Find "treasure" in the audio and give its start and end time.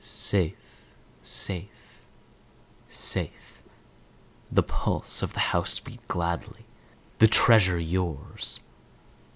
7.27-7.77